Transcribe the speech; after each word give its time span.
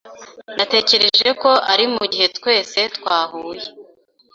Natekereje 0.57 1.29
ko 1.41 1.51
ari 1.71 1.85
mugihe 1.93 2.27
twese 2.37 2.79
twahuye. 2.95 3.65